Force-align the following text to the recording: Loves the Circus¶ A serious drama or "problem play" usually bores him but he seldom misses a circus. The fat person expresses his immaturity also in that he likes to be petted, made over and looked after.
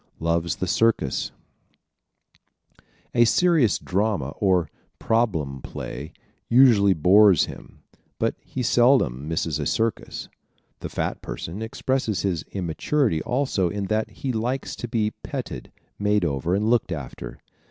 Loves 0.19 0.55
the 0.55 0.65
Circus¶ 0.65 1.31
A 3.13 3.23
serious 3.23 3.77
drama 3.77 4.29
or 4.39 4.67
"problem 4.97 5.61
play" 5.61 6.11
usually 6.49 6.95
bores 6.95 7.45
him 7.45 7.83
but 8.17 8.33
he 8.43 8.63
seldom 8.63 9.27
misses 9.27 9.59
a 9.59 9.67
circus. 9.67 10.27
The 10.79 10.89
fat 10.89 11.21
person 11.21 11.61
expresses 11.61 12.23
his 12.23 12.41
immaturity 12.51 13.21
also 13.21 13.69
in 13.69 13.85
that 13.93 14.09
he 14.09 14.33
likes 14.33 14.75
to 14.77 14.87
be 14.87 15.11
petted, 15.21 15.71
made 15.99 16.25
over 16.25 16.55
and 16.55 16.67
looked 16.67 16.91
after. 16.91 17.37